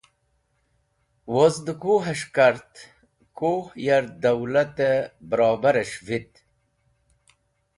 [1.33, 2.71] Woz dẽ kuh’s̃h kart
[3.37, 4.91] kuh ya’r dawlat-e
[5.29, 6.31] barobares̃h vit.